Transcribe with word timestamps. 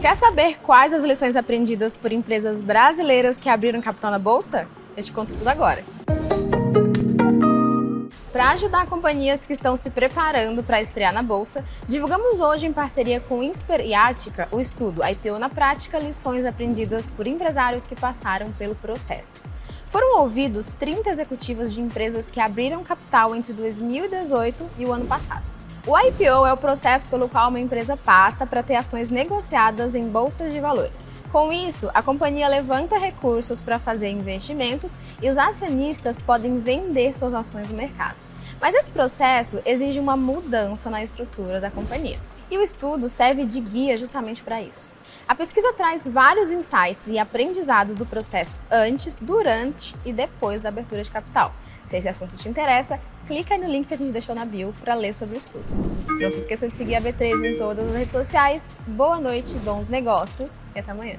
Quer 0.00 0.16
saber 0.16 0.58
quais 0.60 0.92
as 0.92 1.04
lições 1.04 1.36
aprendidas 1.36 1.96
por 1.96 2.12
empresas 2.12 2.62
brasileiras 2.62 3.38
que 3.38 3.48
abriram 3.48 3.80
capital 3.80 4.10
na 4.10 4.18
bolsa? 4.18 4.66
Eu 4.96 5.02
te 5.02 5.12
conto 5.12 5.36
tudo 5.36 5.48
agora. 5.48 5.84
Para 8.32 8.50
ajudar 8.52 8.86
companhias 8.86 9.44
que 9.44 9.52
estão 9.52 9.76
se 9.76 9.90
preparando 9.90 10.62
para 10.62 10.80
estrear 10.80 11.12
na 11.12 11.22
bolsa, 11.22 11.64
divulgamos 11.86 12.40
hoje 12.40 12.66
em 12.66 12.72
parceria 12.72 13.20
com 13.20 13.42
Insper 13.42 13.80
e 13.82 13.94
Ártica 13.94 14.48
o 14.50 14.58
estudo 14.58 15.02
IPO 15.04 15.38
na 15.38 15.50
prática, 15.50 15.98
lições 15.98 16.44
aprendidas 16.46 17.10
por 17.10 17.26
empresários 17.26 17.84
que 17.84 17.94
passaram 17.94 18.50
pelo 18.52 18.74
processo. 18.74 19.40
Foram 19.88 20.20
ouvidos 20.20 20.72
30 20.72 21.10
executivos 21.10 21.72
de 21.72 21.82
empresas 21.82 22.30
que 22.30 22.40
abriram 22.40 22.82
capital 22.82 23.34
entre 23.34 23.52
2018 23.52 24.70
e 24.78 24.86
o 24.86 24.92
ano 24.92 25.06
passado. 25.06 25.61
O 25.84 25.98
IPO 25.98 26.46
é 26.46 26.52
o 26.52 26.56
processo 26.56 27.08
pelo 27.08 27.28
qual 27.28 27.48
uma 27.48 27.58
empresa 27.58 27.96
passa 27.96 28.46
para 28.46 28.62
ter 28.62 28.76
ações 28.76 29.10
negociadas 29.10 29.96
em 29.96 30.08
bolsas 30.08 30.52
de 30.52 30.60
valores. 30.60 31.10
Com 31.32 31.52
isso, 31.52 31.90
a 31.92 32.00
companhia 32.00 32.46
levanta 32.46 32.96
recursos 32.96 33.60
para 33.60 33.80
fazer 33.80 34.08
investimentos 34.08 34.94
e 35.20 35.28
os 35.28 35.36
acionistas 35.36 36.22
podem 36.22 36.60
vender 36.60 37.16
suas 37.16 37.34
ações 37.34 37.72
no 37.72 37.76
mercado. 37.76 38.31
Mas 38.62 38.76
esse 38.76 38.92
processo 38.92 39.60
exige 39.66 39.98
uma 39.98 40.16
mudança 40.16 40.88
na 40.88 41.02
estrutura 41.02 41.60
da 41.60 41.68
companhia. 41.68 42.20
E 42.48 42.56
o 42.56 42.62
estudo 42.62 43.08
serve 43.08 43.44
de 43.44 43.60
guia 43.60 43.98
justamente 43.98 44.40
para 44.40 44.62
isso. 44.62 44.92
A 45.26 45.34
pesquisa 45.34 45.72
traz 45.72 46.06
vários 46.06 46.52
insights 46.52 47.08
e 47.08 47.18
aprendizados 47.18 47.96
do 47.96 48.06
processo 48.06 48.60
antes, 48.70 49.18
durante 49.18 49.96
e 50.04 50.12
depois 50.12 50.62
da 50.62 50.68
abertura 50.68 51.02
de 51.02 51.10
capital. 51.10 51.52
Se 51.86 51.96
esse 51.96 52.08
assunto 52.08 52.36
te 52.36 52.48
interessa, 52.48 53.00
clica 53.26 53.54
aí 53.54 53.60
no 53.60 53.66
link 53.66 53.88
que 53.88 53.94
a 53.94 53.98
gente 53.98 54.12
deixou 54.12 54.34
na 54.34 54.44
bio 54.44 54.72
para 54.80 54.94
ler 54.94 55.12
sobre 55.12 55.34
o 55.34 55.38
estudo. 55.38 55.64
Não 56.20 56.30
se 56.30 56.38
esqueça 56.38 56.68
de 56.68 56.76
seguir 56.76 56.94
a 56.94 57.00
B13 57.00 57.54
em 57.54 57.58
todas 57.58 57.88
as 57.88 57.96
redes 57.96 58.12
sociais. 58.12 58.78
Boa 58.86 59.18
noite, 59.18 59.52
bons 59.64 59.88
negócios 59.88 60.60
e 60.76 60.78
até 60.78 60.92
amanhã. 60.92 61.18